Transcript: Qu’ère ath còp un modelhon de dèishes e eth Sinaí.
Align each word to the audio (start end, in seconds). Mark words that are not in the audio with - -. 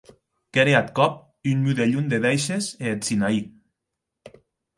Qu’ère 0.51 0.77
ath 0.79 0.91
còp 0.97 1.13
un 1.49 1.57
modelhon 1.65 2.07
de 2.11 2.17
dèishes 2.23 2.67
e 2.83 2.85
eth 2.93 3.03
Sinaí. 3.07 3.39